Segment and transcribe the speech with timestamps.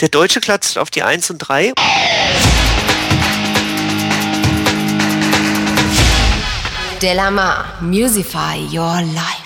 [0.00, 1.72] Der Deutsche klatscht auf die 1 und 3.
[7.00, 9.45] Delamar, Musify Your Life.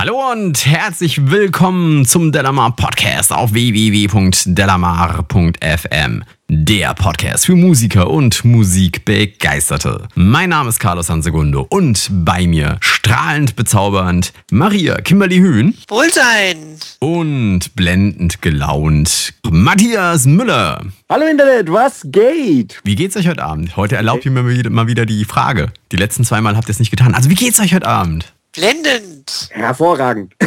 [0.00, 6.22] Hallo und herzlich willkommen zum Delamar Podcast auf www.delamar.fm.
[6.48, 10.06] Der Podcast für Musiker und Musikbegeisterte.
[10.14, 16.76] Mein Name ist Carlos Hansegundo und bei mir strahlend bezaubernd Maria Kimberly Hühn Wohlsein!
[17.00, 20.80] und blendend gelaunt Matthias Müller.
[21.08, 22.80] Hallo Internet, was geht?
[22.84, 23.76] Wie geht's euch heute Abend?
[23.76, 25.72] Heute erlaubt ihr mir mal wieder die Frage.
[25.90, 27.14] Die letzten zweimal habt ihr es nicht getan.
[27.14, 28.32] Also wie geht's euch heute Abend?
[28.62, 29.48] Blendend!
[29.50, 30.34] Hervorragend.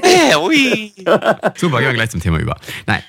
[0.00, 0.92] Hey, ui!
[1.56, 2.56] Super, gehen wir gleich zum Thema über.
[2.86, 3.02] Nein,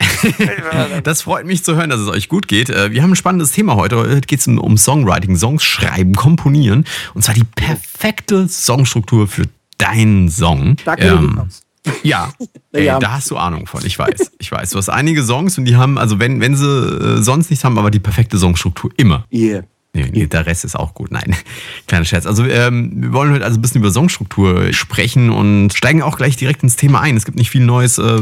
[1.03, 2.70] das freut mich zu hören, dass es euch gut geht.
[2.70, 3.97] Äh, Wir haben ein spannendes Thema heute.
[3.97, 6.85] Heute geht es um, Songwriting, Songs schreiben, komponieren.
[7.13, 9.44] Und zwar die perfekte Songstruktur für
[9.77, 10.77] deinen Song.
[10.83, 11.41] Da Ähm,
[12.03, 12.31] ja,
[12.71, 12.99] ey, Ja.
[12.99, 13.85] da hast du Ahnung von.
[13.85, 14.71] Ich weiß, ich weiß.
[14.71, 17.77] Du hast einige Songs und die haben, also wenn, wenn sie äh, sonst nichts haben,
[17.77, 19.25] aber die perfekte Songstruktur immer.
[19.31, 19.64] Yeah.
[20.05, 21.11] Nee, nee, der Rest ist auch gut.
[21.11, 21.36] Nein,
[21.88, 22.25] kleiner Scherz.
[22.25, 26.36] Also ähm, wir wollen heute also ein bisschen über Songstruktur sprechen und steigen auch gleich
[26.36, 27.17] direkt ins Thema ein.
[27.17, 28.20] Es gibt nicht viel Neues äh,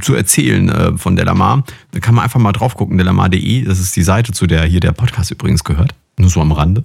[0.00, 1.64] zu erzählen äh, von Delamar.
[1.92, 3.64] Da kann man einfach mal drauf gucken, delamar.de.
[3.64, 5.94] Das ist die Seite, zu der hier der Podcast übrigens gehört.
[6.16, 6.84] Nur so am Rande.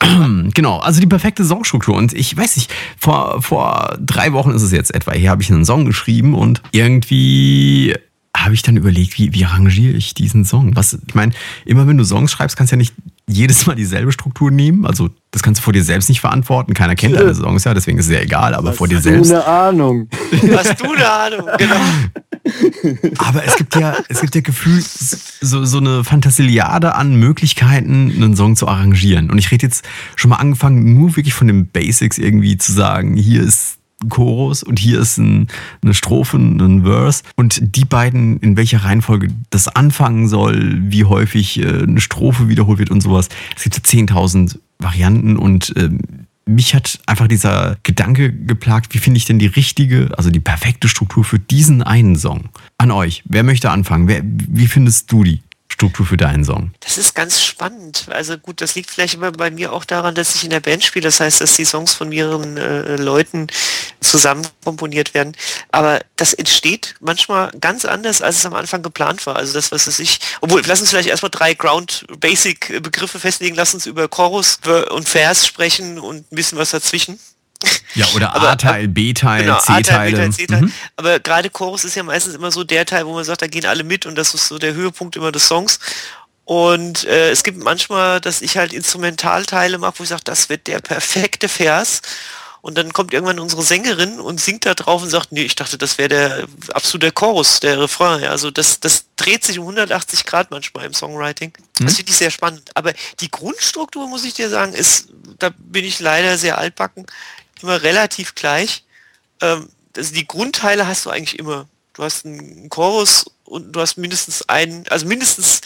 [0.54, 1.94] Genau, also die perfekte Songstruktur.
[1.94, 5.50] Und ich weiß nicht, vor, vor drei Wochen ist es jetzt etwa her, habe ich
[5.50, 7.94] einen Song geschrieben und irgendwie
[8.36, 10.74] habe ich dann überlegt, wie, wie arrangiere ich diesen Song?
[10.74, 11.32] Was, ich meine,
[11.64, 12.94] immer wenn du Songs schreibst, kannst du ja nicht
[13.28, 14.84] jedes Mal dieselbe Struktur nehmen.
[14.84, 16.74] Also das kannst du vor dir selbst nicht verantworten.
[16.74, 19.30] Keiner kennt deine Songs ja, deswegen ist es ja egal, aber vor dir Hast selbst.
[19.30, 20.08] Du eine Ahnung.
[20.56, 21.48] Hast du eine Ahnung?
[21.58, 21.76] Genau.
[23.18, 28.36] Aber es gibt ja, es gibt ja gefühlt so, so eine Fantasiliade an Möglichkeiten, einen
[28.36, 29.30] Song zu arrangieren.
[29.30, 29.84] Und ich rede jetzt
[30.16, 34.62] schon mal angefangen, nur wirklich von den Basics irgendwie zu sagen, hier ist ein Chorus
[34.62, 35.48] und hier ist ein,
[35.82, 37.22] eine Strophe, ein Verse.
[37.36, 42.78] Und die beiden, in welcher Reihenfolge das anfangen soll, wie häufig äh, eine Strophe wiederholt
[42.78, 43.28] wird und sowas.
[43.56, 46.00] Es gibt ja 10.000 Varianten und ähm,
[46.44, 50.88] mich hat einfach dieser Gedanke geplagt, wie finde ich denn die richtige, also die perfekte
[50.88, 52.48] Struktur für diesen einen Song?
[52.78, 53.22] An euch.
[53.26, 54.08] Wer möchte anfangen?
[54.08, 55.40] Wer, wie findest du die
[55.82, 56.70] Struktur für deinen Song?
[56.78, 58.06] Das ist ganz spannend.
[58.10, 60.84] Also gut, das liegt vielleicht immer bei mir auch daran, dass ich in der Band
[60.84, 61.02] spiele.
[61.02, 63.48] Das heißt, dass die Songs von mehreren äh, Leuten
[64.00, 65.36] zusammen komponiert werden.
[65.72, 69.34] Aber das entsteht manchmal ganz anders, als es am Anfang geplant war.
[69.34, 73.56] Also das, was es ich, obwohl, lass uns vielleicht erstmal drei Ground Basic Begriffe festlegen.
[73.56, 74.60] Lass uns über Chorus
[74.90, 77.18] und Vers sprechen und ein bisschen was dazwischen.
[77.94, 80.30] Ja, oder A-Teil, B-Teil, Genau, C-Teil.
[80.62, 80.72] Mhm.
[80.96, 83.66] Aber gerade Chorus ist ja meistens immer so der Teil, wo man sagt, da gehen
[83.66, 85.78] alle mit und das ist so der Höhepunkt immer des Songs.
[86.44, 90.66] Und äh, es gibt manchmal, dass ich halt Instrumentalteile mache, wo ich sage, das wird
[90.66, 92.02] der perfekte Vers.
[92.62, 95.78] Und dann kommt irgendwann unsere Sängerin und singt da drauf und sagt, nee, ich dachte,
[95.78, 98.22] das wäre der absolute Chorus, der Refrain.
[98.22, 101.52] Ja, also das, das dreht sich um 180 Grad manchmal im Songwriting.
[101.80, 102.70] Das finde ich sehr spannend.
[102.74, 105.08] Aber die Grundstruktur, muss ich dir sagen, ist,
[105.40, 107.06] da bin ich leider sehr altbacken,
[107.62, 108.84] immer relativ gleich.
[109.40, 111.66] Ähm, also die Grundteile hast du eigentlich immer.
[111.94, 115.60] Du hast einen Chorus und du hast mindestens einen, also mindestens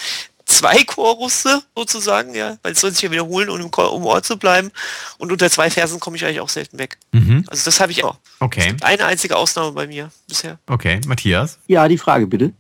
[0.45, 4.25] zwei Chorusse sozusagen, ja, weil es soll sich ja wiederholen, um im, Chor- um Ort
[4.27, 4.71] zu bleiben.
[5.19, 6.99] Und unter zwei Versen komme ich eigentlich auch selten weg.
[7.49, 8.17] Also das habe ich auch.
[8.41, 10.59] Okay, Eine einzige Ausnahme bei mir bisher.
[10.69, 11.01] okay.
[11.07, 11.59] Matthias?
[11.67, 12.53] Ja, die Frage bitte.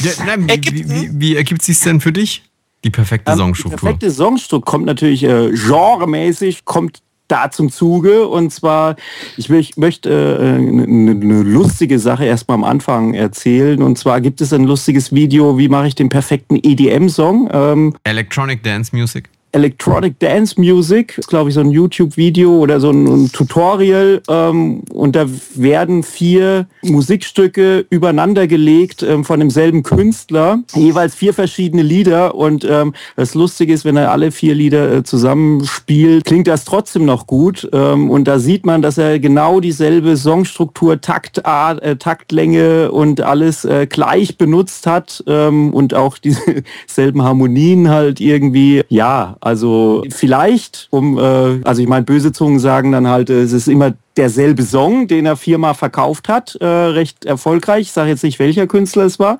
[0.00, 2.42] Ja, nein, wie, Ergibt- wie, wie, wie ergibt sich denn für dich?
[2.84, 3.80] Die perfekte Ähm, die Songstruktur.
[3.80, 8.26] perfekte Songstruktur kommt natürlich äh, genremäßig, kommt da zum Zuge.
[8.28, 8.96] Und zwar,
[9.36, 13.82] ich, möch, möchte äh, eine ne lustige Sache erstmal am Anfang erzählen.
[13.82, 17.48] Und zwar gibt es ein lustiges Video, wie mache ich den perfekten EDM-Song.
[17.52, 19.28] Ähm, Electronic Dance Music.
[19.56, 24.82] Electronic Dance Music, ist glaube ich so ein YouTube-Video oder so ein, ein Tutorial ähm,
[24.92, 32.34] und da werden vier Musikstücke übereinander gelegt ähm, von demselben Künstler, jeweils vier verschiedene Lieder.
[32.34, 37.04] Und ähm, das Lustige ist, wenn er alle vier Lieder äh, zusammenspielt, klingt das trotzdem
[37.04, 37.68] noch gut.
[37.72, 43.64] Ähm, und da sieht man, dass er genau dieselbe Songstruktur, Taktart, äh, Taktlänge und alles
[43.64, 46.18] äh, gleich benutzt hat ähm, und auch
[46.88, 52.90] dieselben Harmonien halt irgendwie, ja, also vielleicht, um, äh, also ich meine, böse Zungen sagen
[52.90, 57.24] dann halt, äh, es ist immer derselbe Song, den er viermal verkauft hat, äh, recht
[57.24, 57.82] erfolgreich.
[57.82, 59.38] Ich sage jetzt nicht, welcher Künstler es war.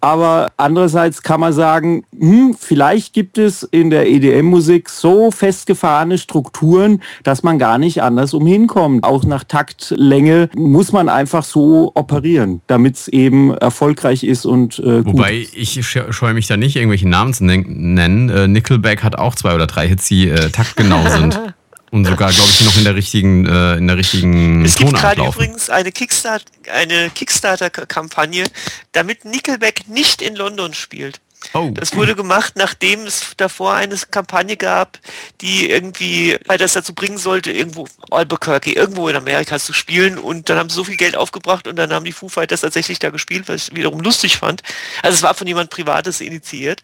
[0.00, 7.02] Aber andererseits kann man sagen, hm, vielleicht gibt es in der EDM-Musik so festgefahrene Strukturen,
[7.22, 9.04] dass man gar nicht anders umhinkommt.
[9.04, 15.02] Auch nach Taktlänge muss man einfach so operieren, damit es eben erfolgreich ist und äh,
[15.02, 15.06] gut.
[15.14, 18.28] Wobei ich sche- scheue mich da nicht, irgendwelche Namen zu nen- nennen.
[18.28, 21.40] Äh, Nickelback hat auch zwei oder drei Hits, die äh, taktgenau sind.
[21.94, 25.24] Und sogar, glaube ich, noch in der richtigen, äh, in der richtigen Es gibt gerade
[25.24, 28.46] übrigens eine, Kickstart, eine Kickstarter-Kampagne,
[28.90, 31.20] damit Nickelback nicht in London spielt.
[31.52, 31.70] Oh.
[31.72, 34.98] Das wurde gemacht, nachdem es davor eine Kampagne gab,
[35.40, 40.48] die irgendwie weil das dazu bringen sollte, irgendwo Albuquerque, irgendwo in Amerika zu spielen und
[40.48, 43.10] dann haben sie so viel Geld aufgebracht und dann haben die Foo Fighters tatsächlich da
[43.10, 44.62] gespielt, was ich wiederum lustig fand.
[45.02, 46.82] Also es war von jemand Privates initiiert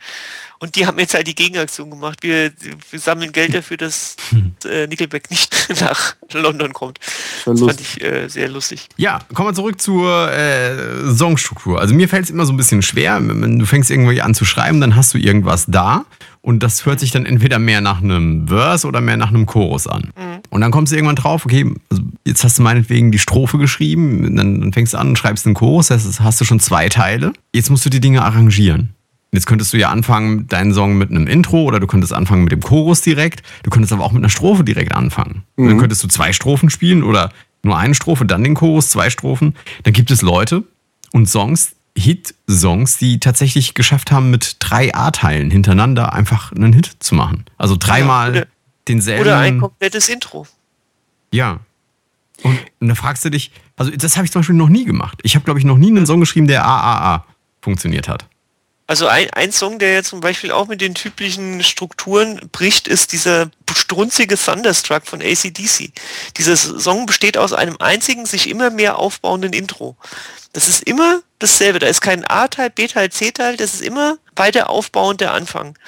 [0.61, 2.23] und die haben jetzt halt die Gegenaktion gemacht.
[2.23, 2.53] Wir,
[2.91, 4.17] wir sammeln Geld dafür, dass
[4.65, 6.99] äh, Nickelback nicht nach London kommt.
[7.47, 8.87] Das fand ich äh, sehr lustig.
[8.99, 11.81] Ja, kommen wir zurück zur äh, Songstruktur.
[11.81, 13.19] Also mir fällt es immer so ein bisschen schwer.
[13.23, 16.05] Wenn Du fängst irgendwie an zu schreiben, dann hast du irgendwas da
[16.43, 19.87] und das hört sich dann entweder mehr nach einem Verse oder mehr nach einem Chorus
[19.87, 20.11] an.
[20.51, 24.37] Und dann kommst du irgendwann drauf, okay, also jetzt hast du meinetwegen die Strophe geschrieben,
[24.37, 27.33] dann, dann fängst du an und schreibst einen Chorus, das hast du schon zwei Teile.
[27.55, 28.95] Jetzt musst du die Dinge arrangieren.
[29.33, 32.53] Jetzt könntest du ja anfangen, deinen Song mit einem Intro oder du könntest anfangen mit
[32.53, 33.43] dem Chorus direkt.
[33.63, 35.45] Du könntest aber auch mit einer Strophe direkt anfangen.
[35.57, 37.33] Und Dann könntest du zwei Strophen spielen oder
[37.63, 39.55] nur eine Strophe, dann den Chorus, zwei Strophen.
[39.85, 40.65] Dann gibt es Leute
[41.13, 47.15] und Songs, Hit-Songs, die tatsächlich geschafft haben, mit drei A-Teilen hintereinander einfach einen Hit zu
[47.15, 47.45] machen.
[47.57, 48.47] Also dreimal oder-
[48.89, 49.23] denselben.
[49.23, 50.47] Oder ein komplettes Intro.
[51.33, 51.61] Ja.
[52.43, 55.21] Und, und da fragst du dich, also das habe ich zum Beispiel noch nie gemacht.
[55.23, 57.25] Ich habe, glaube ich, noch nie einen Song geschrieben, der AAA
[57.61, 58.27] funktioniert hat.
[58.91, 63.13] Also ein, ein Song, der jetzt zum Beispiel auch mit den typischen Strukturen bricht, ist
[63.13, 65.93] dieser strunzige Thunderstruck von ACDC.
[66.37, 69.97] Dieser Song besteht aus einem einzigen, sich immer mehr aufbauenden Intro.
[70.55, 71.79] Das ist immer dasselbe.
[71.79, 73.57] Da ist kein A-Teil, B-Teil, C-Teil.
[73.57, 75.79] Das ist immer weiter aufbauend der Anfang.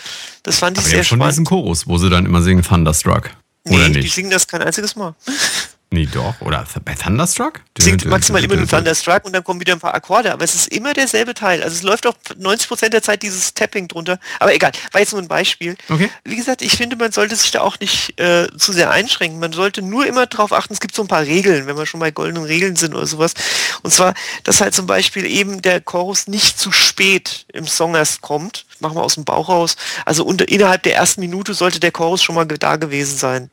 [0.45, 1.49] Das fand ich Aber sehr haben schon diesen spannend.
[1.49, 3.31] Chorus, wo sie dann immer singen Thunderstruck.
[3.69, 4.15] Oder Nee, die nicht?
[4.15, 5.15] singen das kein einziges Mal.
[5.95, 6.41] Nee, doch.
[6.41, 7.61] Oder bei Thunderstruck?
[7.79, 10.69] singt maximal immer nur Thunderstruck und dann kommen wieder ein paar Akkorde, aber es ist
[10.69, 11.63] immer derselbe Teil.
[11.63, 14.19] Also es läuft auch 90% der Zeit dieses Tapping drunter.
[14.41, 15.77] Aber egal, war jetzt nur ein Beispiel.
[15.91, 16.09] Okay.
[16.25, 19.39] Wie gesagt, ich finde, man sollte sich da auch nicht äh, zu sehr einschränken.
[19.39, 22.01] Man sollte nur immer darauf achten, es gibt so ein paar Regeln, wenn wir schon
[22.01, 23.35] bei goldenen Regeln sind oder sowas.
[23.83, 28.23] Und zwar, dass halt zum Beispiel eben der Chorus nicht zu spät im Song erst
[28.23, 28.65] kommt.
[28.83, 29.77] Machen wir aus dem Bauch raus.
[30.05, 33.51] Also unter, innerhalb der ersten Minute sollte der Chorus schon mal da gewesen sein.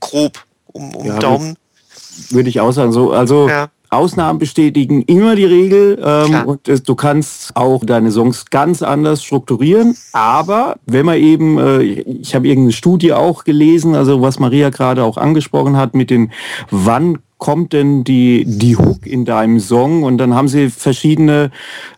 [0.00, 1.56] Grob, um, um Ja, Daumen.
[2.30, 2.92] Würde ich auch sagen.
[2.92, 3.68] So, also Ja.
[3.92, 9.22] Ausnahmen bestätigen immer die Regel ähm, und es, du kannst auch deine Songs ganz anders
[9.22, 9.96] strukturieren.
[10.12, 15.04] Aber wenn man eben, äh, ich habe irgendeine Studie auch gelesen, also was Maria gerade
[15.04, 16.32] auch angesprochen hat mit den,
[16.70, 20.04] wann kommt denn die, die Hook in deinem Song?
[20.04, 21.50] Und dann haben sie verschiedene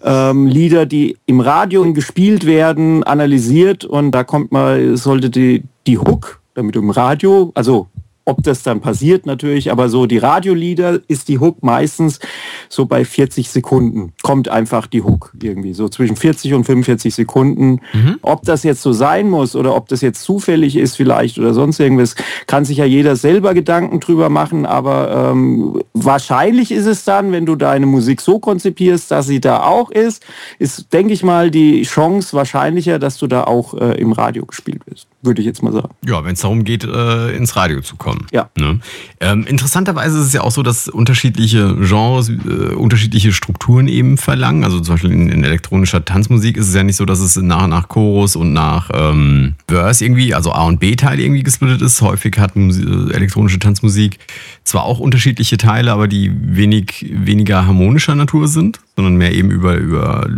[0.03, 5.99] ähm, Lieder, die im Radio gespielt werden, analysiert und da kommt mal, sollte die, die
[5.99, 7.89] Hook, damit im Radio, also
[8.25, 12.21] ob das dann passiert natürlich, aber so die Radiolieder ist die Hook meistens
[12.69, 14.13] so bei 40 Sekunden.
[14.23, 17.81] Kommt einfach die Hook irgendwie so zwischen 40 und 45 Sekunden.
[18.23, 21.81] Ob das jetzt so sein muss oder ob das jetzt zufällig ist vielleicht oder sonst
[21.81, 22.15] irgendwas,
[22.47, 24.65] kann sich ja jeder selber Gedanken drüber machen.
[24.65, 29.63] Aber ähm, wahrscheinlich ist es dann, wenn du deine Musik so konzipierst, dass sie da
[29.63, 30.25] auch ist,
[30.59, 34.81] ist, denke ich mal, die Chance wahrscheinlicher, dass du da auch äh, im Radio gespielt
[34.87, 35.09] wirst.
[35.25, 35.89] Würde ich jetzt mal sagen.
[36.07, 38.27] Ja, wenn es darum geht, äh, ins Radio zu kommen.
[38.31, 38.51] Ja.
[38.59, 38.81] Ne?
[39.21, 44.65] Ähm, interessanterweise ist es ja auch so, dass unterschiedliche Genres äh, unterschiedliche Strukturen eben verlangen.
[44.65, 47.67] Also zum Beispiel in, in elektronischer Tanzmusik ist es ja nicht so, dass es nach,
[47.69, 52.03] nach Chorus und nach ähm, Verse irgendwie, also A und B-Teil irgendwie gesplittet ist.
[52.03, 54.19] Häufig hat Musi äh, elektronische Tanzmusik
[54.63, 59.77] zwar auch unterschiedliche Teile, aber die wenig weniger harmonischer Natur sind, sondern mehr eben über,
[59.77, 60.29] über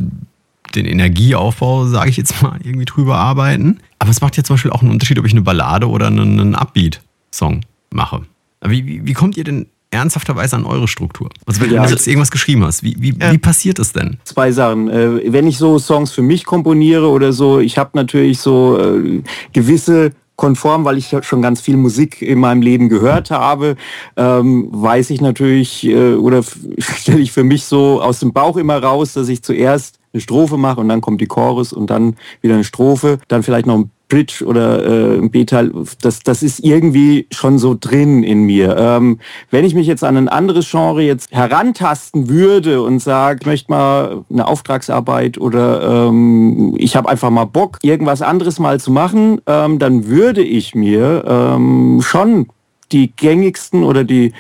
[0.77, 3.81] den Energieaufbau, sage ich jetzt mal, irgendwie drüber arbeiten.
[3.99, 6.39] Aber es macht ja zum Beispiel auch einen Unterschied, ob ich eine Ballade oder einen,
[6.41, 8.23] einen Upbeat-Song mache.
[8.65, 11.31] Wie, wie, wie kommt ihr denn ernsthafterweise an eure Struktur?
[11.47, 11.85] Also wenn Ja.
[11.85, 13.33] du jetzt irgendwas geschrieben hast, wie, wie, Ja.
[13.33, 14.19] wie passiert es denn?
[14.25, 14.89] zwei Sachen.
[14.91, 19.23] Äh, wenn ich so Songs für mich komponiere oder so, ich habe natürlich so äh,
[19.53, 23.77] gewisse konform, weil ich schon ganz viel Musik in meinem Leben gehört habe,
[24.17, 26.43] ähm, weiß ich natürlich äh, oder
[26.79, 30.57] stelle ich für mich so aus dem Bauch immer raus, dass ich zuerst eine Strophe
[30.57, 33.91] mache und dann kommt die Chorus und dann wieder eine Strophe, dann vielleicht noch ein
[34.09, 38.77] Bridge oder äh, ein B-Teil, das, das ist irgendwie schon so drin in mir.
[38.79, 39.19] Ähm,
[39.51, 43.71] wenn ich mich jetzt an ein anderes Genre jetzt herantasten würde und sage, ich möchte
[43.73, 49.41] mal eine Auftragsarbeit oder ähm, ich habe einfach mal Bock, irgendwas anderes mal zu machen,
[49.47, 52.47] ähm, dann würde ich mir ähm, schon
[52.93, 54.33] die gängigsten oder die,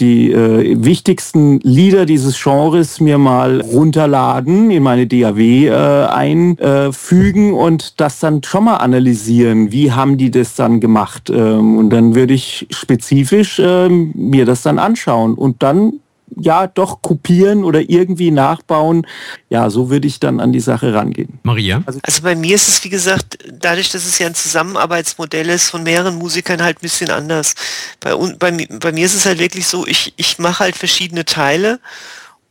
[0.00, 8.00] die äh, wichtigsten Lieder dieses Genres mir mal runterladen, in meine DAW äh, einfügen und
[8.00, 9.72] das dann schon mal analysieren.
[9.72, 11.30] Wie haben die das dann gemacht?
[11.30, 15.94] Ähm, und dann würde ich spezifisch ähm, mir das dann anschauen und dann
[16.34, 19.06] ja doch kopieren oder irgendwie nachbauen.
[19.48, 21.38] Ja, so würde ich dann an die Sache rangehen.
[21.42, 21.82] Maria?
[21.86, 25.70] Also, also bei mir ist es, wie gesagt, dadurch, dass es ja ein Zusammenarbeitsmodell ist
[25.70, 27.54] von mehreren Musikern halt ein bisschen anders.
[28.00, 31.80] Bei, bei, bei mir ist es halt wirklich so, ich, ich mache halt verschiedene Teile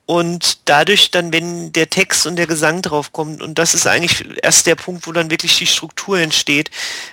[0.07, 4.23] und dadurch dann, wenn der Text und der Gesang drauf kommt, und das ist eigentlich
[4.43, 6.69] erst der Punkt, wo dann wirklich die Struktur entsteht,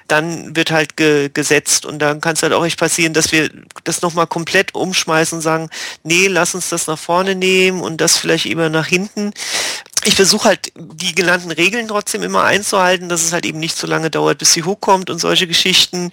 [0.09, 1.87] dann wird halt ge gesetzt.
[1.87, 3.51] Und dann kann es halt auch nicht passieren, dass wir
[3.85, 5.71] das nochmal komplett umschmeißen und sagen,
[6.03, 9.33] nee, lass uns das nach vorne nehmen und das vielleicht immer nach hinten
[10.05, 13.87] ich versuche halt die genannten Regeln trotzdem immer einzuhalten, dass es halt eben nicht so
[13.87, 16.11] lange dauert, bis die Hook kommt und solche Geschichten,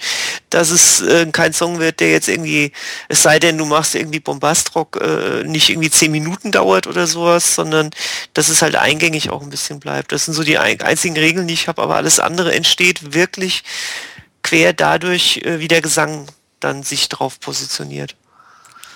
[0.50, 2.72] dass es äh, kein Song wird, der jetzt irgendwie,
[3.08, 7.56] es sei denn, du machst irgendwie Bombastrock, äh, nicht irgendwie zehn Minuten dauert oder sowas,
[7.56, 7.90] sondern
[8.34, 10.12] dass es halt eingängig auch ein bisschen bleibt.
[10.12, 13.64] Das sind so die einzigen Regeln, die ich habe, aber alles andere entsteht wirklich
[14.44, 16.28] quer dadurch, äh, wie der Gesang
[16.60, 18.16] dann sich drauf positioniert.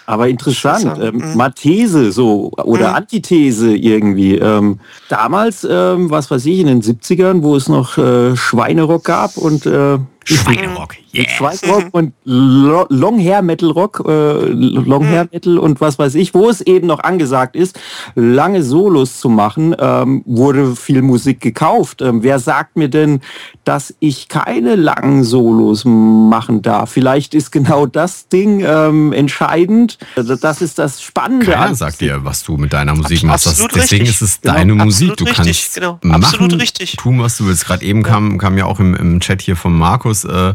[0.05, 1.38] Aber interessant, ähm, mhm.
[1.38, 2.95] mal These so oder mhm.
[2.95, 4.36] Antithese irgendwie.
[4.38, 4.79] Ähm,
[5.10, 9.65] damals, ähm, was weiß ich, in den 70ern, wo es noch äh, Schweinerock gab und
[9.65, 11.30] äh, Schweinerock, yeah.
[11.30, 16.50] Schweinerock und Long Hair Metal Rock, äh, Long Hair Metal und was weiß ich, wo
[16.50, 17.80] es eben noch angesagt ist,
[18.15, 22.01] lange Solos zu machen, ähm, wurde viel Musik gekauft.
[22.01, 23.22] Ähm, wer sagt mir denn,
[23.63, 26.92] dass ich keine langen Solos machen darf?
[26.92, 29.98] Vielleicht ist genau das Ding ähm, entscheidend.
[30.15, 31.46] Also das ist das Spannende.
[31.46, 33.46] Keiner sagt dir, was du mit deiner Musik machst.
[33.46, 34.10] Das, deswegen richtig.
[34.10, 34.53] ist es genau.
[34.53, 35.18] deine Musik.
[35.18, 35.36] Du richtig.
[35.36, 36.00] kannst genau.
[36.01, 36.96] machen, richtig.
[36.96, 37.65] tun, was du willst.
[37.65, 40.53] Gerade eben kam, kam ja auch im, im Chat hier von Markus Markus, äh,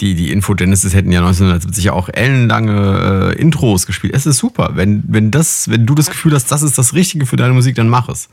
[0.00, 4.14] die, die Info Genesis hätten ja 1970 auch ellenlange äh, Intros gespielt.
[4.14, 4.70] Es ist super.
[4.74, 7.76] Wenn, wenn, das, wenn du das Gefühl hast, das ist das Richtige für deine Musik,
[7.76, 8.28] dann mach es.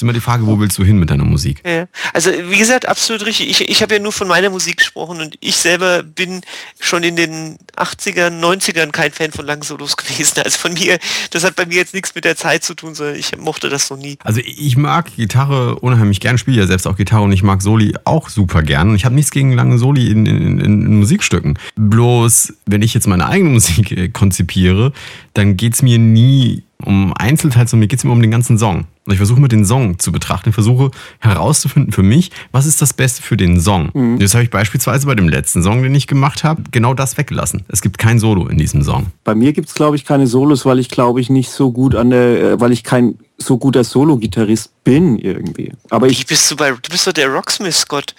[0.00, 1.62] Ist immer die Frage, wo willst du hin mit deiner Musik?
[1.62, 3.50] Ja, also wie gesagt, absolut richtig.
[3.50, 6.40] Ich, ich habe ja nur von meiner Musik gesprochen und ich selber bin
[6.78, 10.40] schon in den 80ern, 90ern kein Fan von langen Solos gewesen.
[10.42, 10.98] Also von mir,
[11.32, 13.90] das hat bei mir jetzt nichts mit der Zeit zu tun, sondern ich mochte das
[13.90, 14.16] noch nie.
[14.24, 17.94] Also ich mag Gitarre unheimlich gern, spiele ja selbst auch Gitarre und ich mag Soli
[18.04, 18.88] auch super gern.
[18.88, 21.58] Und ich habe nichts gegen lange Soli in, in, in, Musikstücken.
[21.76, 24.94] Bloß, wenn ich jetzt meine eigene Musik äh, konzipiere,
[25.34, 28.58] dann geht es mir nie um Einzelteil, sondern mir geht es immer um den ganzen
[28.58, 28.86] Song.
[29.06, 30.90] Und ich versuche mit den Song zu betrachten, ich versuche
[31.20, 33.90] herauszufinden für mich, was ist das Beste für den Song.
[33.94, 34.18] Mhm.
[34.18, 37.64] Das habe ich beispielsweise bei dem letzten Song, den ich gemacht habe, genau das weggelassen.
[37.68, 39.06] Es gibt kein Solo in diesem Song.
[39.24, 41.94] Bei mir gibt es, glaube ich, keine Solos, weil ich, glaube ich, nicht so gut
[41.94, 45.72] an der, äh, weil ich kein so guter Solo-Gitarrist bin irgendwie.
[45.88, 48.14] Aber ich bist du bei, du bist doch der Rocksmith, Scott.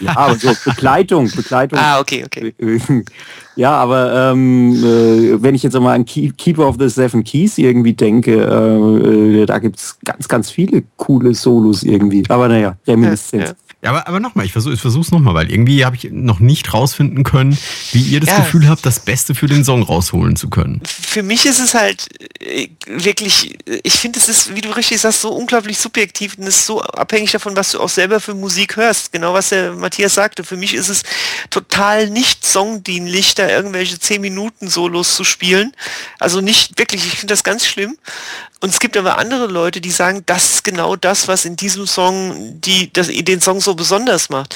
[0.00, 1.78] ja, aber so Begleitung, Begleitung.
[1.78, 2.54] Ah, okay, okay.
[3.56, 7.92] Ja, aber ähm, äh, wenn ich jetzt einmal an Keeper of the Seven Keys irgendwie
[7.92, 12.22] denke, äh, äh da gibt's ganz, ganz viele coole Solos irgendwie.
[12.28, 13.54] Aber naja, Reminiszenz.
[13.84, 17.22] Ja, aber, aber nochmal, ich versuche versuch's nochmal, weil irgendwie habe ich noch nicht rausfinden
[17.22, 17.58] können,
[17.92, 18.38] wie ihr das ja.
[18.38, 20.80] Gefühl habt, das Beste für den Song rausholen zu können.
[20.86, 22.08] Für mich ist es halt
[22.40, 26.60] äh, wirklich, ich finde, es ist, wie du richtig sagst, so unglaublich subjektiv und es
[26.60, 29.12] ist so abhängig davon, was du auch selber für Musik hörst.
[29.12, 30.44] Genau was der Matthias sagte.
[30.44, 31.02] Für mich ist es
[31.50, 35.72] total nicht songdienlich, da irgendwelche 10 Minuten Solos zu spielen.
[36.18, 37.98] Also nicht wirklich, ich finde das ganz schlimm.
[38.64, 41.86] Und es gibt aber andere Leute, die sagen, das ist genau das, was in diesem
[41.86, 44.54] Song die, das, den Song so besonders macht.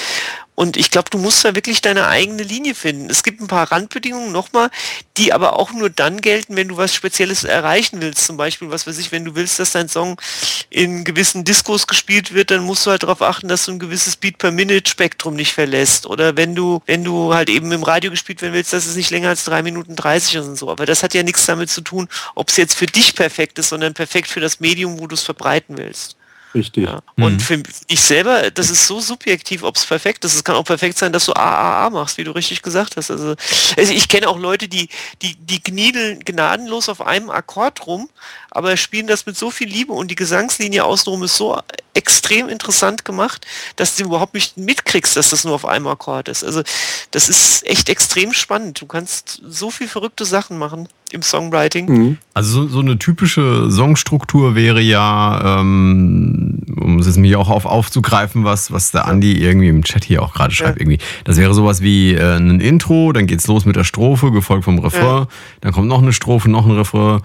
[0.59, 3.09] Und ich glaube, du musst da wirklich deine eigene Linie finden.
[3.11, 4.71] Es gibt ein paar Randbedingungen nochmal,
[5.17, 8.25] die aber auch nur dann gelten, wenn du was Spezielles erreichen willst.
[8.25, 10.21] Zum Beispiel, was weiß ich, wenn du willst, dass dein Song
[10.69, 14.17] in gewissen Diskos gespielt wird, dann musst du halt darauf achten, dass du ein gewisses
[14.17, 16.07] Beat per Minute Spektrum nicht verlässt.
[16.07, 19.11] Oder wenn du, wenn du halt eben im Radio gespielt werden willst, dass es nicht
[19.11, 20.73] länger als drei Minuten 30 ist und so.
[20.73, 23.69] Aber das hat ja nichts damit zu tun, ob es jetzt für dich perfekt ist,
[23.69, 26.18] sondern perfekt für das Medium, wo du es verbreiten willst.
[26.55, 26.87] Richtig.
[26.87, 27.01] Ja.
[27.17, 27.41] Und mhm.
[27.41, 30.35] für ich selber, das ist so subjektiv, ob es perfekt ist.
[30.35, 33.11] Es kann auch perfekt sein, dass du AAA machst, wie du richtig gesagt hast.
[33.11, 33.35] Also,
[33.77, 34.89] also ich kenne auch Leute, die,
[35.23, 38.09] die, die gniedeln gnadenlos auf einem Akkord rum,
[38.51, 41.61] aber spielen das mit so viel Liebe und die Gesangslinie außenrum ist so
[41.99, 46.45] extrem interessant gemacht, dass du überhaupt nicht mitkriegst, dass das nur auf einem Akkord ist.
[46.45, 46.63] Also
[47.11, 48.81] das ist echt extrem spannend.
[48.81, 51.87] Du kannst so viel verrückte Sachen machen im Songwriting.
[51.87, 52.19] Mhm.
[52.35, 57.65] Also so, so, eine typische Songstruktur wäre ja, ähm, um es jetzt mir auch auf,
[57.65, 60.83] aufzugreifen, was, was der Andi irgendwie im Chat hier auch gerade schreibt, ja.
[60.83, 60.99] irgendwie.
[61.25, 64.79] Das wäre sowas wie äh, ein Intro, dann geht's los mit der Strophe, gefolgt vom
[64.79, 65.29] Refrain, ja.
[65.63, 67.23] dann kommt noch eine Strophe, noch ein Refrain,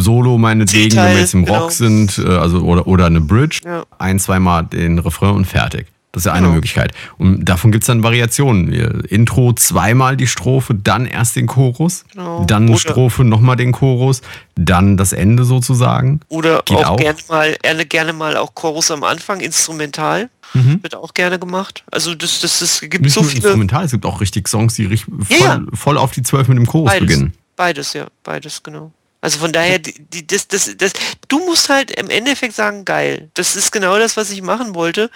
[0.00, 1.60] Solo meinetwegen, wenn wir jetzt im genau.
[1.60, 3.84] Rock sind, äh, also oder, oder eine Bridge, ja.
[3.98, 5.86] ein, zweimal den Refrain und fertig.
[6.16, 6.54] Das ist ja eine genau.
[6.54, 6.92] Möglichkeit.
[7.18, 8.72] Und davon gibt es dann Variationen.
[8.72, 12.42] Intro zweimal die Strophe, dann erst den Chorus, genau.
[12.46, 14.22] dann eine Oder Strophe, nochmal den Chorus,
[14.54, 16.20] dann das Ende sozusagen.
[16.28, 16.96] Oder Geht auch, auch.
[16.96, 20.30] Gerne, mal, gerne, gerne mal auch Chorus am Anfang, instrumental.
[20.54, 20.82] Mhm.
[20.82, 21.84] Wird auch gerne gemacht.
[21.92, 23.42] Also das, das, das gibt Nicht so viele.
[23.42, 25.62] Instrumental, es gibt auch richtig Songs, die richtig voll, ja, ja.
[25.74, 27.06] voll auf die Zwölf mit dem Chorus beides.
[27.06, 27.34] beginnen.
[27.56, 28.90] Beides, ja, beides, genau.
[29.20, 30.92] Also von daher, die, die, das, das, das,
[31.28, 33.30] du musst halt im Endeffekt sagen, geil.
[33.34, 35.10] Das ist genau das, was ich machen wollte.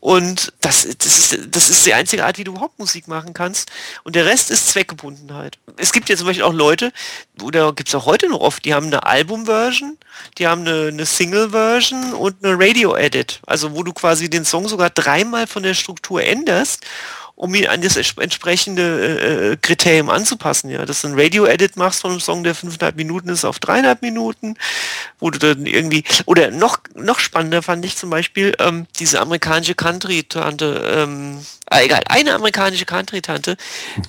[0.00, 3.70] Und das, das, ist, das ist die einzige Art, wie du überhaupt Musik machen kannst.
[4.04, 5.58] Und der Rest ist Zweckgebundenheit.
[5.76, 6.92] Es gibt ja zum Beispiel auch Leute,
[7.42, 9.98] oder gibt es auch heute noch oft, die haben eine Album-Version,
[10.36, 13.40] die haben eine, eine Single-Version und eine Radio-Edit.
[13.46, 16.84] Also wo du quasi den Song sogar dreimal von der Struktur änderst
[17.38, 20.70] um ihn an das entsprechende äh, äh, Kriterium anzupassen.
[20.70, 24.02] Ja, dass du ein Radio-Edit machst von einem Song, der fünfeinhalb Minuten ist, auf dreieinhalb
[24.02, 24.56] Minuten,
[25.20, 29.76] wo du dann irgendwie, oder noch, noch spannender fand ich zum Beispiel ähm, diese amerikanische
[29.76, 31.38] Country-Tante, ähm,
[31.70, 33.56] ah, egal, eine amerikanische Country-Tante,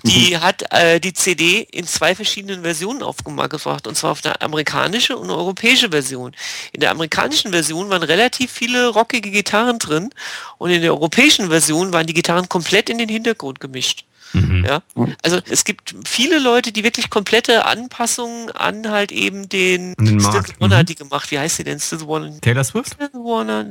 [0.03, 5.17] die hat äh, die CD in zwei verschiedenen Versionen aufgemacht, und zwar auf eine amerikanische
[5.17, 6.35] und eine europäische Version.
[6.71, 10.09] In der amerikanischen Version waren relativ viele rockige Gitarren drin
[10.57, 14.05] und in der europäischen Version waren die Gitarren komplett in den Hintergrund gemischt.
[14.33, 14.65] Mhm.
[14.65, 14.81] Ja,
[15.23, 20.43] also es gibt viele Leute, die wirklich komplette Anpassungen an halt eben den, den Still
[20.59, 20.79] Wonder mhm.
[20.79, 21.31] hat die gemacht.
[21.31, 21.79] Wie heißt sie denn?
[21.79, 22.39] Still Wonder?
[22.41, 22.93] Taylor Swift?
[22.93, 23.63] Still Wonder,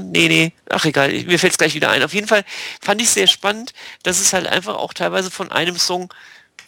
[0.00, 0.52] nee, nee.
[0.68, 2.02] Ach egal, mir fällt es gleich wieder ein.
[2.02, 2.44] Auf jeden Fall
[2.80, 6.12] fand ich sehr spannend, dass es halt einfach auch teilweise von einem Song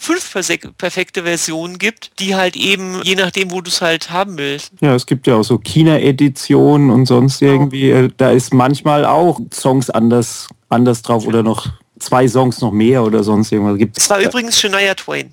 [0.02, 0.34] fünf
[0.78, 4.72] perfekte Versionen gibt, die halt eben, je nachdem, wo du es halt haben willst.
[4.80, 7.52] Ja, es gibt ja auch so China-Editionen und sonst genau.
[7.52, 7.90] irgendwie.
[7.90, 11.68] Äh, da ist manchmal auch Songs anders, anders drauf oder noch
[12.02, 13.98] zwei Songs noch mehr oder sonst irgendwas gibt.
[13.98, 15.30] Es war übrigens Shania Twain.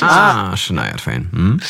[0.00, 1.28] ah, Shania Twain.
[1.32, 1.60] Hm.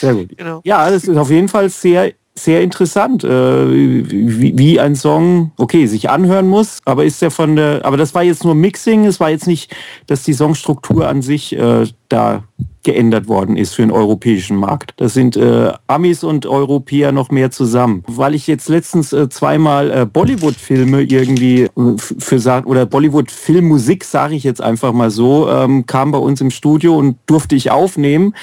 [0.00, 0.36] Sehr gut.
[0.36, 0.60] Genau.
[0.64, 3.28] Ja, das ist auf jeden Fall sehr sehr interessant, äh,
[3.70, 8.14] wie, wie, ein Song, okay, sich anhören muss, aber ist der von der, aber das
[8.14, 9.74] war jetzt nur Mixing, es war jetzt nicht,
[10.06, 12.44] dass die Songstruktur an sich äh, da
[12.82, 14.94] geändert worden ist für den europäischen Markt.
[14.96, 18.02] Das sind äh, Amis und Europäer noch mehr zusammen.
[18.06, 24.44] Weil ich jetzt letztens äh, zweimal äh, Bollywood-Filme irgendwie äh, für oder Bollywood-Filmmusik, sage ich
[24.44, 28.34] jetzt einfach mal so, ähm, kam bei uns im Studio und durfte ich aufnehmen.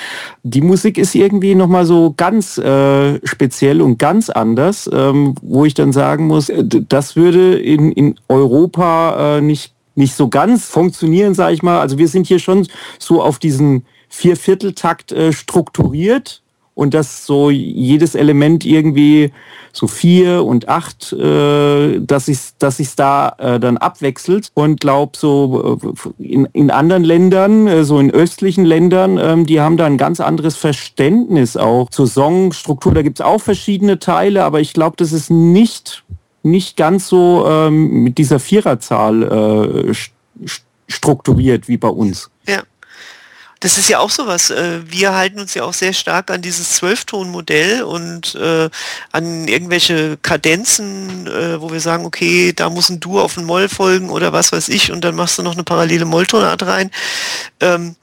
[0.44, 5.74] Die Musik ist irgendwie nochmal so ganz äh, speziell und ganz anders, ähm, wo ich
[5.74, 11.34] dann sagen muss, äh, das würde in, in Europa äh, nicht nicht so ganz funktionieren,
[11.34, 11.80] sage ich mal.
[11.80, 12.68] Also wir sind hier schon
[13.00, 13.84] so auf diesen
[14.18, 16.42] Viervierteltakt äh, strukturiert
[16.74, 19.32] und dass so jedes Element irgendwie
[19.74, 25.18] so vier und acht, äh, dass sich dass sich's da äh, dann abwechselt und glaub
[25.18, 25.80] so
[26.20, 29.98] äh, in, in anderen Ländern, äh, so in östlichen Ländern, ähm, die haben da ein
[29.98, 32.94] ganz anderes Verständnis auch zur Songstruktur.
[32.94, 36.04] Da gibt's auch verschiedene Teile, aber ich glaube, das ist nicht
[36.42, 39.94] nicht ganz so ähm, mit dieser Viererzahl äh,
[40.88, 42.32] strukturiert wie bei uns.
[42.48, 42.64] Ja.
[43.60, 44.50] Das ist ja auch sowas.
[44.50, 48.70] Äh, wir halten uns ja auch sehr stark an dieses Zwölfton-Modell und äh,
[49.12, 53.70] an irgendwelche Kadenzen, äh, wo wir sagen, okay, da muss ein Du auf ein Moll
[53.70, 56.92] folgen oder was weiß ich und dann machst du noch eine parallele Molltonart rein.
[57.60, 57.96] Ähm,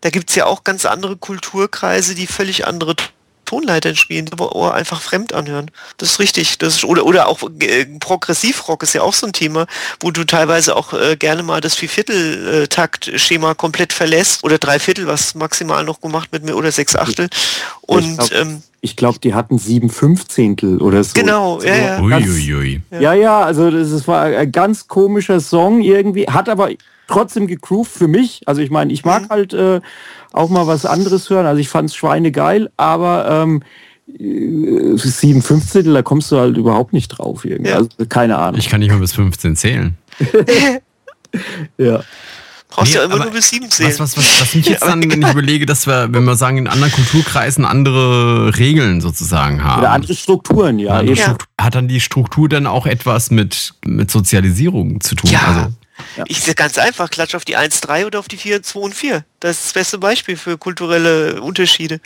[0.00, 2.94] da gibt es ja auch ganz andere Kulturkreise, die völlig andere
[3.44, 5.70] Tonleitern spielen, aber Ohr einfach fremd anhören.
[5.98, 6.58] Das ist richtig.
[6.58, 9.66] Das ist, oder, oder auch äh, Progressivrock ist ja auch so ein Thema,
[10.00, 15.34] wo du teilweise auch äh, gerne mal das Vierviertel-Takt-Schema komplett verlässt oder drei Viertel, was
[15.34, 17.28] maximal noch gemacht wird, oder sechs Achtel.
[17.82, 21.14] Und ähm, ich glaube, die hatten sieben Fünfzehntel oder so.
[21.14, 22.00] Genau, ja, ja.
[22.00, 22.82] Uiuiui.
[22.90, 26.70] Ja, ja, also das, das war ein ganz komischer Song irgendwie, hat aber
[27.08, 28.42] trotzdem gegroovt für mich.
[28.46, 29.28] Also ich meine, ich mag mhm.
[29.28, 29.80] halt äh,
[30.32, 31.46] auch mal was anderes hören.
[31.46, 33.62] Also ich fand es Schweine geil, aber ähm,
[34.18, 37.70] äh, sieben Fünfzehntel, da kommst du halt überhaupt nicht drauf irgendwie.
[37.70, 37.78] Ja.
[37.78, 38.58] Also keine Ahnung.
[38.58, 39.96] Ich kann nicht mal bis 15 zählen.
[41.78, 42.02] ja.
[42.74, 43.92] Brauchst nee, ja immer nur bis sieben zählen.
[43.92, 46.58] Was, was, was, was mich jetzt dann, wenn ich überlege, dass wir, wenn wir sagen,
[46.58, 49.80] in anderen Kulturkreisen andere Regeln sozusagen haben.
[49.80, 50.98] Oder andere Strukturen, ja.
[50.98, 55.30] Andere Struktur, hat dann die Struktur dann auch etwas mit, mit Sozialisierung zu tun?
[55.30, 55.40] Ja.
[55.46, 55.72] Also,
[56.16, 56.24] ja.
[56.28, 59.24] Ich ganz einfach, klatsch auf die 1-3 oder auf die 4, 2 und 4.
[59.40, 62.00] Das ist das beste Beispiel für kulturelle Unterschiede.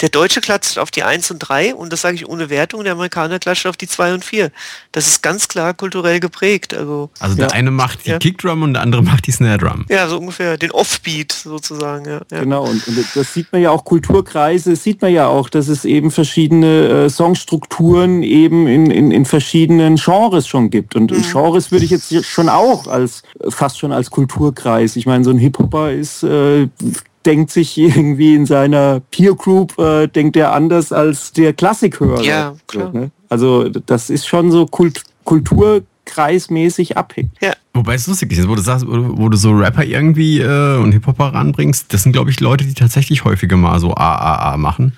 [0.00, 2.94] Der Deutsche klatscht auf die 1 und 3 und das sage ich ohne Wertung, der
[2.94, 4.50] Amerikaner klatscht auf die 2 und 4.
[4.90, 6.74] Das ist ganz klar kulturell geprägt.
[6.74, 7.52] Also, also der ja.
[7.52, 8.18] eine macht die ja.
[8.18, 9.86] Kickdrum und der andere macht die Snare Drum.
[9.88, 12.08] Ja, so ungefähr, den Offbeat sozusagen.
[12.08, 12.20] Ja.
[12.28, 15.84] Genau, und, und, das sieht man ja auch, Kulturkreise sieht man ja auch, dass es
[15.84, 20.96] eben verschiedene äh, Songstrukturen eben in, in, in verschiedenen Genres schon gibt.
[20.96, 21.22] Und mhm.
[21.22, 23.13] Genres würde ich jetzt schon auch als
[23.48, 24.96] fast schon als Kulturkreis.
[24.96, 26.68] Ich meine, so ein Hip-Hopper ist äh,
[27.24, 32.22] denkt sich irgendwie in seiner Peer Group, äh, denkt er anders als der Klassikhörer.
[32.22, 32.92] Ja, klar.
[32.92, 33.10] Ne?
[33.28, 37.30] Also das ist schon so Kult kulturkreismäßig abhängt.
[37.40, 37.54] Ja.
[37.72, 41.32] Wobei es lustig ist, wo du sagst, wo du so Rapper irgendwie äh, und Hip-Hopper
[41.32, 44.92] ranbringst, das sind, glaube ich, Leute, die tatsächlich häufiger mal so AAA machen.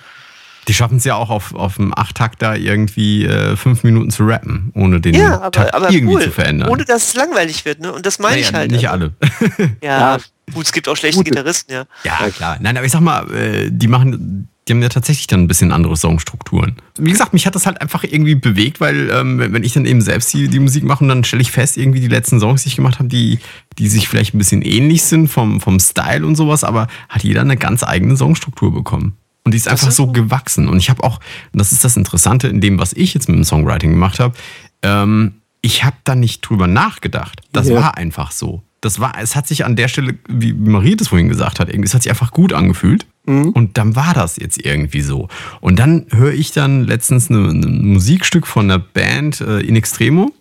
[0.69, 4.73] Die schaffen es ja auch auf, auf dem Acht-Takter irgendwie äh, fünf Minuten zu rappen,
[4.75, 6.23] ohne den ja, aber, Takt aber irgendwie cool.
[6.23, 6.69] zu verändern.
[6.69, 7.93] Ohne dass es langweilig wird, ne?
[7.93, 8.71] Und das meine naja, ich halt.
[8.73, 9.07] Nicht also.
[9.07, 9.77] alle.
[9.83, 10.19] ja, ja,
[10.53, 11.31] gut, es gibt auch schlechte Gute.
[11.31, 11.85] Gitarristen, ja.
[12.03, 12.59] Ja, klar.
[12.61, 15.71] Nein, aber ich sag mal, äh, die machen Die haben ja tatsächlich dann ein bisschen
[15.71, 16.75] andere Songstrukturen.
[16.99, 20.01] Wie gesagt, mich hat das halt einfach irgendwie bewegt, weil ähm, wenn ich dann eben
[20.01, 22.71] selbst die, die Musik mache und dann stelle ich fest, irgendwie die letzten Songs, die
[22.71, 23.39] ich gemacht habe, die,
[23.79, 27.43] die sich vielleicht ein bisschen ähnlich sind vom, vom Style und sowas, aber hat jeder
[27.43, 29.17] eine ganz eigene Songstruktur bekommen.
[29.47, 30.69] Und die ist einfach ist so gewachsen.
[30.69, 31.21] Und ich habe auch,
[31.53, 34.35] und das ist das Interessante in dem, was ich jetzt mit dem Songwriting gemacht habe,
[34.83, 37.43] ähm, ich habe da nicht drüber nachgedacht.
[37.53, 37.77] Das ja.
[37.77, 38.65] war einfach so.
[38.81, 41.87] Das war, es hat sich an der Stelle, wie Marie das vorhin gesagt hat, irgendwie,
[41.87, 43.07] es hat sich einfach gut angefühlt.
[43.25, 43.51] Mhm.
[43.51, 45.29] Und dann war das jetzt irgendwie so.
[45.61, 50.33] Und dann höre ich dann letztens ein Musikstück von der Band äh, In Extremo.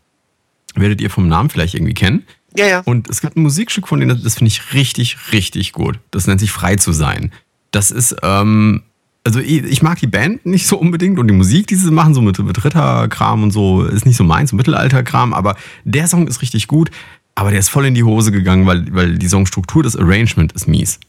[0.73, 2.23] Werdet ihr vom Namen vielleicht irgendwie kennen.
[2.57, 2.79] Ja, ja.
[2.85, 5.99] Und es gibt ein Musikstück von denen, das finde ich richtig, richtig gut.
[6.09, 7.31] Das nennt sich Frei zu sein.
[7.69, 8.81] Das ist, ähm,
[9.25, 12.13] also ich, ich, mag die Band nicht so unbedingt und die Musik, die sie machen,
[12.13, 16.27] so mit, mit Ritterkram und so, ist nicht so meins, so Mittelalterkram, aber der Song
[16.27, 16.91] ist richtig gut,
[17.33, 20.67] aber der ist voll in die Hose gegangen, weil, weil die Songstruktur, das Arrangement ist
[20.67, 20.99] mies.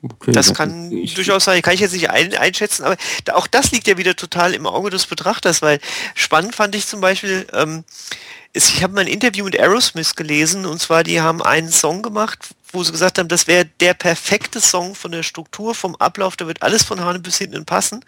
[0.00, 2.96] Okay, das kann durchaus sein, kann ich jetzt nicht ein, einschätzen, aber
[3.32, 5.80] auch das liegt ja wieder total im Auge des Betrachters, weil
[6.14, 7.82] spannend fand ich zum Beispiel, ähm,
[8.52, 12.02] ist, ich habe mal ein Interview mit Aerosmith gelesen und zwar die haben einen Song
[12.02, 16.36] gemacht, wo sie gesagt haben, das wäre der perfekte Song von der Struktur, vom Ablauf,
[16.36, 18.04] da wird alles von vorne bis hinten passen.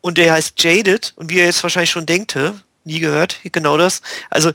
[0.00, 2.36] Und der heißt Jaded und wie ihr jetzt wahrscheinlich schon denkt,
[2.84, 4.02] nie gehört, genau das.
[4.30, 4.52] Also,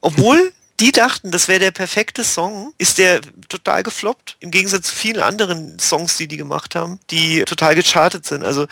[0.00, 4.36] obwohl die dachten, das wäre der perfekte Song, ist der total gefloppt.
[4.40, 8.42] Im Gegensatz zu vielen anderen Songs, die die gemacht haben, die total gechartet sind.
[8.42, 8.66] Also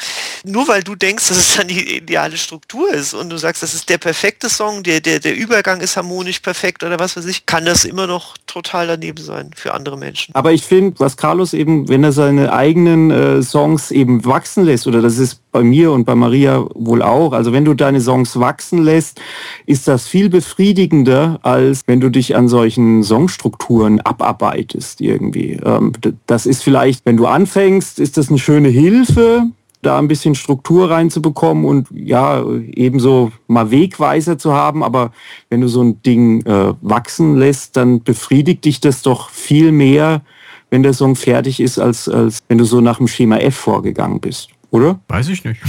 [0.45, 3.75] nur weil du denkst, dass es dann die ideale Struktur ist und du sagst, das
[3.75, 7.47] ist der perfekte Song, der, der, der Übergang ist harmonisch perfekt oder was weiß ich,
[7.47, 10.35] kann das immer noch total daneben sein für andere Menschen.
[10.35, 14.87] Aber ich finde, was Carlos eben, wenn er seine eigenen äh, Songs eben wachsen lässt,
[14.87, 18.39] oder das ist bei mir und bei Maria wohl auch, also wenn du deine Songs
[18.39, 19.21] wachsen lässt,
[19.67, 25.61] ist das viel befriedigender, als wenn du dich an solchen Songstrukturen abarbeitest irgendwie.
[25.65, 25.93] Ähm,
[26.27, 29.47] das ist vielleicht, wenn du anfängst, ist das eine schöne Hilfe,
[29.83, 34.85] da ein bisschen Struktur reinzubekommen und ja, ebenso mal Wegweiser zu haben.
[34.85, 35.13] Aber
[35.49, 40.23] wenn du so ein Ding äh, wachsen lässt, dann befriedigt dich das doch viel mehr,
[40.71, 44.21] wenn der Song fertig ist, als, als wenn du so nach dem Schema F vorgegangen
[44.21, 45.01] bist, oder?
[45.09, 45.61] Weiß ich nicht.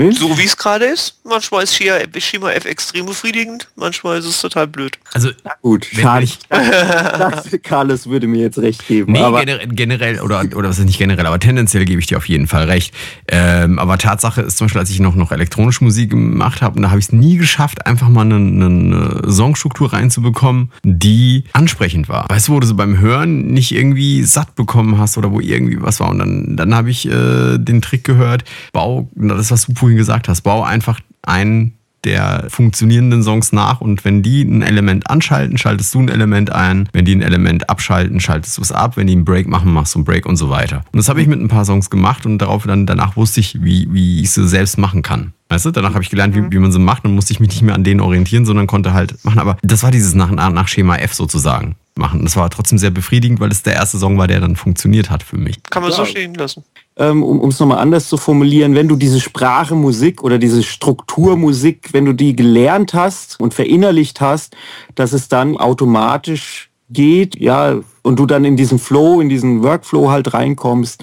[0.00, 0.18] Nicht?
[0.18, 1.20] So wie es gerade ist.
[1.24, 4.98] Manchmal ist Shima F extrem befriedigend, manchmal ist es total blöd.
[5.12, 6.24] Also Na gut, schade.
[6.24, 9.12] Ich dachte, Carlos würde mir jetzt recht geben.
[9.12, 12.16] Nee, aber generell, generell, oder, oder was ist nicht generell, aber tendenziell gebe ich dir
[12.16, 12.94] auf jeden Fall recht.
[13.28, 16.90] Ähm, aber Tatsache ist zum Beispiel, als ich noch, noch elektronische Musik gemacht habe, da
[16.90, 22.26] habe ich es nie geschafft, einfach mal eine, eine Songstruktur reinzubekommen, die ansprechend war.
[22.28, 25.80] Weißt du, wo du so beim Hören nicht irgendwie satt bekommen hast oder wo irgendwie
[25.80, 26.10] was war.
[26.10, 30.28] Und dann, dann habe ich äh, den Trick gehört, bau, das was du vorhin gesagt
[30.28, 31.74] hast, bau einfach einen
[32.04, 36.88] der funktionierenden Songs nach und wenn die ein Element anschalten, schaltest du ein Element ein.
[36.92, 38.96] Wenn die ein Element abschalten, schaltest du es ab.
[38.96, 40.82] Wenn die einen Break machen, machst du einen Break und so weiter.
[40.92, 43.62] Und das habe ich mit ein paar Songs gemacht und darauf dann danach wusste ich,
[43.62, 45.34] wie, wie ich sie selbst machen kann.
[45.50, 46.52] Weißt du, danach habe ich gelernt, wie, mhm.
[46.52, 48.94] wie man sie macht und musste ich mich nicht mehr an denen orientieren, sondern konnte
[48.94, 49.38] halt machen.
[49.38, 52.22] Aber das war dieses nach, nach Schema F sozusagen machen.
[52.22, 55.22] Das war trotzdem sehr befriedigend, weil es der erste Song war, der dann funktioniert hat
[55.22, 55.62] für mich.
[55.64, 55.98] Kann man ja.
[55.98, 56.64] so stehen lassen
[57.00, 61.88] ähm, um es nochmal anders zu formulieren, wenn du diese Sprache Musik oder diese Strukturmusik,
[61.92, 64.54] wenn du die gelernt hast und verinnerlicht hast,
[64.96, 70.10] dass es dann automatisch geht, ja, und du dann in diesen Flow, in diesen Workflow
[70.10, 71.02] halt reinkommst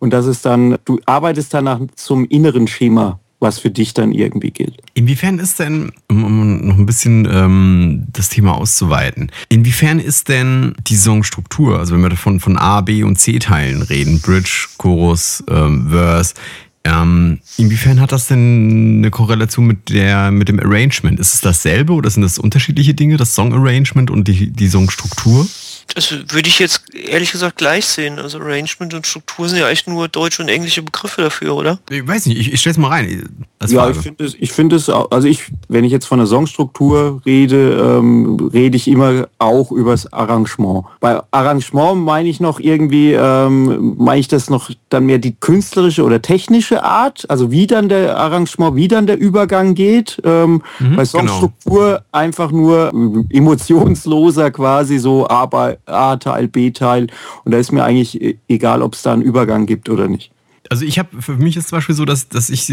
[0.00, 4.50] und dass es dann, du arbeitest danach zum inneren Schema was für dich dann irgendwie
[4.50, 4.80] gilt.
[4.94, 10.96] Inwiefern ist denn, um noch ein bisschen ähm, das Thema auszuweiten, inwiefern ist denn die
[10.96, 16.34] Songstruktur, also wenn wir davon von A, B und C-Teilen reden, Bridge, Chorus, ähm, Verse,
[16.84, 21.20] ähm, inwiefern hat das denn eine Korrelation mit, der, mit dem Arrangement?
[21.20, 25.46] Ist es dasselbe oder sind das unterschiedliche Dinge, das Song-Arrangement und die, die Songstruktur?
[25.94, 28.18] Das würde ich jetzt ehrlich gesagt gleich sehen.
[28.18, 31.78] Also Arrangement und Struktur sind ja echt nur deutsche und englische Begriffe dafür, oder?
[31.90, 33.46] Ich weiß nicht, ich, ich stelle es mal rein.
[33.66, 33.92] ja, Frage.
[33.92, 37.98] ich finde es, ich finde es, also ich, wenn ich jetzt von der Songstruktur rede,
[37.98, 40.84] ähm, rede ich immer auch übers Arrangement.
[41.00, 46.04] Bei Arrangement meine ich noch irgendwie, ähm, meine ich das noch dann mehr die künstlerische
[46.04, 50.20] oder technische Art, also wie dann der Arrangement, wie dann der Übergang geht.
[50.24, 51.04] Ähm, mhm, bei genau.
[51.04, 52.00] Songstruktur genau.
[52.12, 52.92] einfach nur
[53.30, 57.08] emotionsloser quasi so, aber A-Teil, B-Teil.
[57.44, 60.30] Und da ist mir eigentlich e-, egal, ob es da einen Übergang gibt oder nicht.
[60.70, 62.68] Also ich habe, für mich ist zum Beispiel so, dass, dass ich,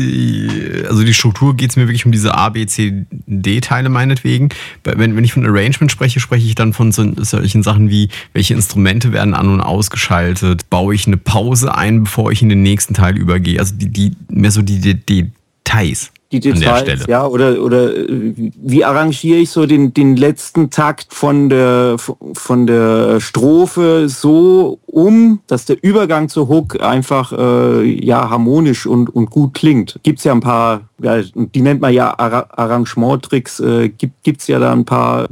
[0.90, 4.50] also die Struktur geht es mir wirklich um diese A, B, C, D-Teile meinetwegen.
[4.84, 8.54] Wenn, wenn ich von Arrangement spreche, spreche ich dann von so, solchen Sachen wie, welche
[8.54, 12.96] Instrumente werden an- und ausgeschaltet, baue ich eine Pause ein, bevor ich in den nächsten
[12.96, 13.60] Teil übergehe.
[13.60, 15.32] Also die, die mehr so die, die
[15.76, 16.12] Details.
[16.32, 21.50] Die Details, ja, oder, oder äh, wie arrangiere ich so den, den letzten Takt von
[21.50, 21.98] der,
[22.34, 29.14] von der Strophe so um, dass der Übergang zur Hook einfach äh, ja harmonisch und,
[29.14, 30.00] und gut klingt.
[30.04, 34.58] Gibt's ja ein paar, ja, die nennt man ja Ar Arrangementtricks, äh, gibt, es ja
[34.60, 35.28] da ein paar,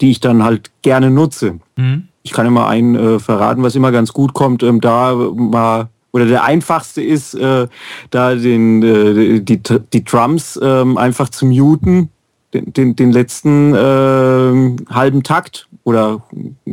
[0.00, 1.58] die ich dann halt gerne nutze.
[1.76, 2.04] Mhm.
[2.22, 6.24] Ich kann immer einen äh, verraten, was immer ganz gut kommt, ähm, da mal oder
[6.24, 7.68] der einfachste ist, äh,
[8.08, 9.60] da den, äh, die,
[9.92, 12.08] die Drums äh, einfach zu muten,
[12.54, 16.22] den, den, den letzten äh, halben Takt oder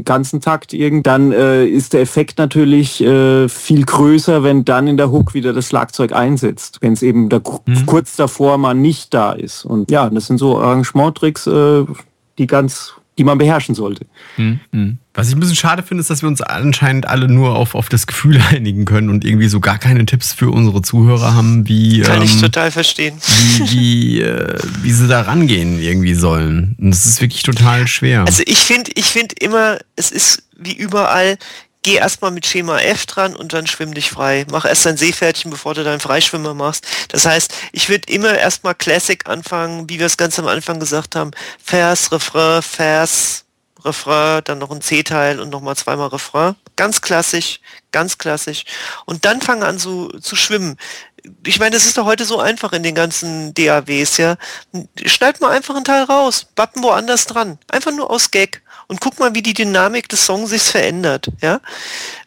[0.05, 4.95] ganzen Takt irgend, dann äh, ist der Effekt natürlich äh, viel größer, wenn dann in
[4.95, 7.85] der Hook wieder das Schlagzeug einsetzt, wenn es eben da mhm.
[7.85, 9.65] kurz davor mal nicht da ist.
[9.65, 11.83] Und ja, das sind so Arrangementtricks, äh,
[12.37, 14.05] die ganz die man beherrschen sollte.
[14.37, 14.97] Mhm.
[15.13, 17.87] Was ich ein bisschen schade finde, ist, dass wir uns anscheinend alle nur auf, auf
[17.89, 22.01] das Gefühl einigen können und irgendwie so gar keine Tipps für unsere Zuhörer haben, wie.
[22.01, 23.15] Kann ähm, ich total verstehen.
[23.27, 26.75] Wie, wie, äh, wie sie da rangehen irgendwie sollen.
[26.79, 28.25] Und das ist wirklich total schwer.
[28.25, 31.37] Also ich finde, ich finde immer, es ist wie überall,
[31.83, 34.45] geh erstmal mit Schema F dran und dann schwimm dich frei.
[34.49, 36.87] Mach erst dein Seepferdchen, bevor du deinen Freischwimmer machst.
[37.09, 41.15] Das heißt, ich würde immer erstmal Classic anfangen, wie wir es ganz am Anfang gesagt
[41.15, 41.31] haben.
[41.63, 43.45] Vers, Refrain, Vers,
[43.83, 46.55] Refrain, dann noch ein C-Teil und nochmal zweimal Refrain.
[46.75, 47.59] Ganz klassisch,
[47.91, 48.63] ganz klassisch.
[49.05, 50.77] Und dann fangen an zu, zu schwimmen.
[51.45, 54.35] Ich meine, das ist doch heute so einfach in den ganzen DAWs, ja.
[55.05, 57.59] Schneid mal einfach einen Teil raus, Button woanders dran.
[57.69, 58.62] Einfach nur aus Gag
[58.93, 61.31] und guck mal, wie die Dynamik des Songs sich verändert.
[61.41, 61.61] Ja?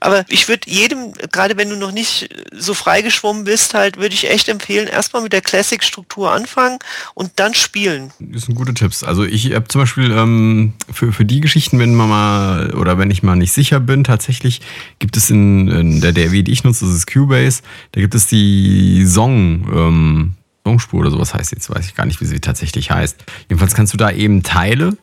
[0.00, 4.29] Aber ich würde jedem, gerade wenn du noch nicht so freigeschwommen bist, halt, würde ich
[4.29, 6.81] echt empfehlen, erstmal mit der Classic-Struktur anfangen
[7.14, 8.11] und dann spielen.
[8.18, 9.05] Das sind gute Tipps.
[9.05, 13.12] Also ich habe zum Beispiel ähm, für, für die Geschichten, wenn man mal oder wenn
[13.12, 14.61] ich mal nicht sicher bin, tatsächlich
[14.98, 18.26] gibt es in, in der DAW, die ich nutze, das ist Cubase, da gibt es
[18.26, 19.68] die Song.
[19.72, 20.33] Ähm,
[20.64, 23.24] Songspur oder sowas heißt jetzt, weiß ich gar nicht, wie sie tatsächlich heißt.
[23.48, 24.96] Jedenfalls kannst du da eben Teile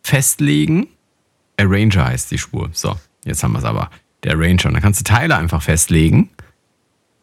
[0.00, 0.86] festlegen
[1.58, 2.70] Arranger heißt die Spur.
[2.72, 3.90] So, jetzt haben wir es aber.
[4.24, 4.66] Der Arranger.
[4.66, 6.30] Und dann kannst du Teile einfach festlegen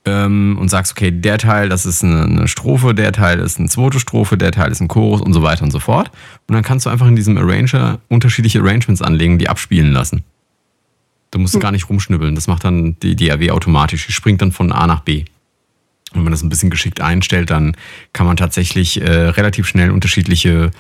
[0.05, 3.69] ähm, und sagst, okay, der Teil, das ist eine, eine, Strophe, der Teil ist eine
[3.69, 6.11] zweite Strophe, der Teil ist ein Chorus und so weiter und so fort.
[6.47, 10.23] Und dann kannst du einfach in diesem Arranger unterschiedliche Arrangements anlegen, die abspielen lassen.
[11.31, 11.61] Du musst hm.
[11.61, 12.35] gar nicht rumschnibbeln.
[12.35, 14.05] Das macht dann die DAW automatisch.
[14.05, 15.25] Die springt dann von A nach B.
[16.11, 17.75] Und wenn man das ein bisschen geschickt einstellt, dann
[18.13, 20.71] kann man tatsächlich äh, relativ schnell unterschiedliche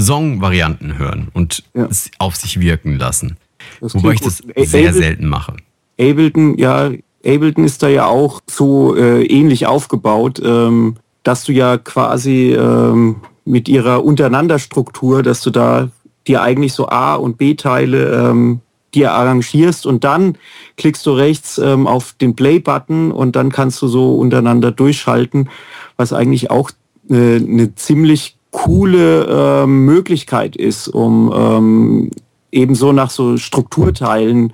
[0.00, 1.86] Song-Varianten hören und ja.
[1.86, 3.36] es auf sich wirken lassen.
[3.80, 5.56] Das Wobei ich das sehr Ableton, selten mache.
[5.98, 6.90] Ableton, ja,
[7.24, 13.16] Ableton ist da ja auch so äh, ähnlich aufgebaut, ähm, dass du ja quasi ähm,
[13.44, 15.90] mit ihrer Untereinanderstruktur, dass du da
[16.26, 18.60] dir eigentlich so A- und B-Teile ähm,
[18.94, 20.36] dir arrangierst und dann
[20.76, 25.48] klickst du rechts ähm, auf den Play-Button und dann kannst du so untereinander durchschalten,
[25.96, 26.70] was eigentlich auch
[27.08, 32.10] äh, eine ziemlich coole ähm, Möglichkeit ist, um ähm,
[32.52, 34.52] ebenso nach so Strukturteilen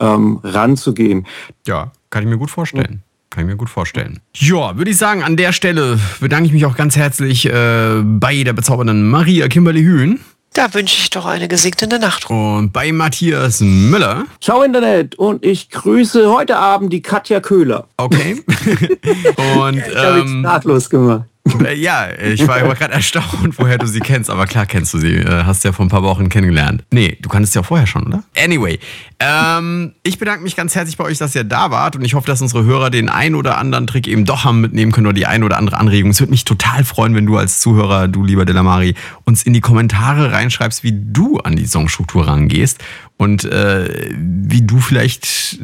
[0.00, 1.26] ähm, ranzugehen.
[1.66, 3.02] Ja, kann ich mir gut vorstellen.
[3.30, 4.20] Kann ich mir gut vorstellen.
[4.34, 8.44] Ja, würde ich sagen, an der Stelle bedanke ich mich auch ganz herzlich äh, bei
[8.44, 10.20] der bezaubernden Maria Kimberly Hühn.
[10.52, 12.30] Da wünsche ich doch eine gesegnete Nacht.
[12.30, 14.26] Und bei Matthias Müller.
[14.40, 17.88] Ciao Internet und ich grüße heute Abend die Katja Köhler.
[17.96, 18.40] Okay.
[19.58, 21.24] und ähm, nahtlos gemacht.
[21.62, 25.16] Äh, ja, ich war, gerade erstaunt, woher du sie kennst, aber klar kennst du sie.
[25.16, 26.84] Äh, hast ja vor ein paar Wochen kennengelernt.
[26.90, 28.24] Nee, du kanntest sie auch vorher schon, oder?
[28.36, 28.78] Anyway,
[29.20, 32.26] ähm, ich bedanke mich ganz herzlich bei euch, dass ihr da wart und ich hoffe,
[32.26, 35.26] dass unsere Hörer den ein oder anderen Trick eben doch haben mitnehmen können oder die
[35.26, 36.10] ein oder andere Anregung.
[36.10, 39.60] Es würde mich total freuen, wenn du als Zuhörer, du lieber Delamari, uns in die
[39.60, 42.82] Kommentare reinschreibst, wie du an die Songstruktur rangehst
[43.18, 45.58] und äh, wie du vielleicht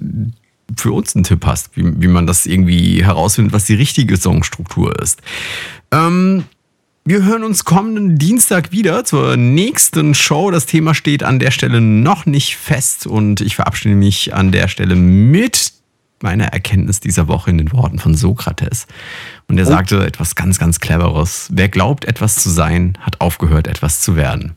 [0.76, 4.98] für uns einen Tipp hast, wie, wie man das irgendwie herausfindet, was die richtige Songstruktur
[5.00, 5.20] ist.
[5.90, 6.44] Ähm,
[7.04, 10.50] wir hören uns kommenden Dienstag wieder zur nächsten Show.
[10.50, 14.68] Das Thema steht an der Stelle noch nicht fest und ich verabschiede mich an der
[14.68, 15.72] Stelle mit
[16.22, 18.86] meiner Erkenntnis dieser Woche in den Worten von Sokrates.
[19.48, 19.70] Und er oh.
[19.70, 21.48] sagte etwas ganz, ganz Cleveres.
[21.50, 24.50] Wer glaubt, etwas zu sein, hat aufgehört, etwas zu werden.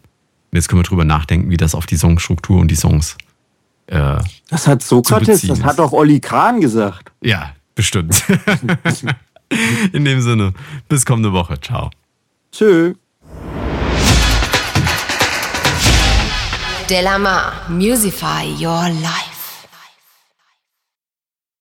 [0.52, 3.18] Und jetzt können wir drüber nachdenken, wie das auf die Songstruktur und die Songs
[3.88, 4.18] äh,
[4.50, 7.12] das hat Sokrates, das hat auch Olli Kahn gesagt.
[7.22, 8.24] Ja, bestimmt.
[9.94, 10.54] In dem Sinne,
[10.90, 11.60] bis kommende Woche.
[11.60, 11.92] Ciao.
[12.52, 12.94] Tschö.
[16.90, 19.33] Delamar, Musify Your Life.